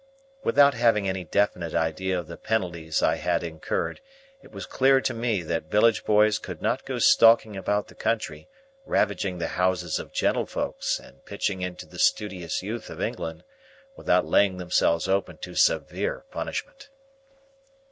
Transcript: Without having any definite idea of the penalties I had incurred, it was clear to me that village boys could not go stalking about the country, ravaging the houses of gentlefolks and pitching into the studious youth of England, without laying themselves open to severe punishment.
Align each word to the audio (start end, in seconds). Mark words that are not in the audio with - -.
Without 0.43 0.73
having 0.73 1.07
any 1.07 1.23
definite 1.23 1.75
idea 1.75 2.17
of 2.17 2.25
the 2.25 2.35
penalties 2.35 3.03
I 3.03 3.17
had 3.17 3.43
incurred, 3.43 4.01
it 4.41 4.51
was 4.51 4.65
clear 4.65 4.99
to 4.99 5.13
me 5.13 5.43
that 5.43 5.65
village 5.69 6.05
boys 6.05 6.39
could 6.39 6.59
not 6.59 6.85
go 6.85 6.97
stalking 6.97 7.55
about 7.55 7.87
the 7.87 7.93
country, 7.93 8.47
ravaging 8.87 9.37
the 9.37 9.49
houses 9.49 9.99
of 9.99 10.11
gentlefolks 10.11 10.99
and 10.99 11.23
pitching 11.25 11.61
into 11.61 11.85
the 11.85 11.99
studious 11.99 12.63
youth 12.63 12.89
of 12.89 12.99
England, 12.99 13.43
without 13.95 14.25
laying 14.25 14.57
themselves 14.57 15.07
open 15.07 15.37
to 15.37 15.53
severe 15.53 16.25
punishment. 16.31 16.89